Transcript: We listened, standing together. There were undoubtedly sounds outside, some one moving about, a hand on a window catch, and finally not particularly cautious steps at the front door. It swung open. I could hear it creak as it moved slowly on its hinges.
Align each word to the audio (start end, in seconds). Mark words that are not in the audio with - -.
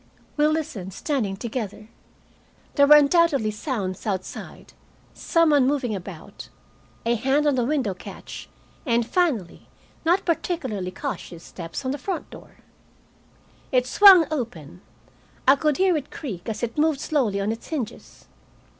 We 0.35 0.47
listened, 0.47 0.93
standing 0.95 1.37
together. 1.37 1.87
There 2.73 2.87
were 2.87 2.95
undoubtedly 2.95 3.51
sounds 3.51 4.07
outside, 4.07 4.73
some 5.13 5.51
one 5.51 5.67
moving 5.67 5.93
about, 5.93 6.49
a 7.05 7.13
hand 7.13 7.45
on 7.45 7.55
a 7.59 7.63
window 7.63 7.93
catch, 7.93 8.49
and 8.83 9.05
finally 9.05 9.67
not 10.03 10.25
particularly 10.25 10.89
cautious 10.89 11.43
steps 11.43 11.85
at 11.85 11.91
the 11.91 11.99
front 11.99 12.31
door. 12.31 12.55
It 13.71 13.85
swung 13.85 14.25
open. 14.31 14.81
I 15.47 15.55
could 15.55 15.77
hear 15.77 15.95
it 15.95 16.09
creak 16.09 16.49
as 16.49 16.63
it 16.63 16.79
moved 16.79 16.99
slowly 16.99 17.39
on 17.39 17.51
its 17.51 17.67
hinges. 17.67 18.25